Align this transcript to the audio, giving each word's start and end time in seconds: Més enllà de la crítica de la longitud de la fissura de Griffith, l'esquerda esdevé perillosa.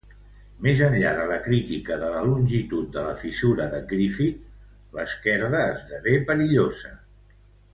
Més 0.67 0.79
enllà 0.85 1.09
de 1.17 1.25
la 1.31 1.35
crítica 1.47 1.97
de 2.03 2.07
la 2.13 2.23
longitud 2.29 2.89
de 2.95 3.03
la 3.09 3.11
fissura 3.19 3.67
de 3.75 3.83
Griffith, 3.93 4.41
l'esquerda 4.97 5.63
esdevé 5.77 6.17
perillosa. 6.31 6.95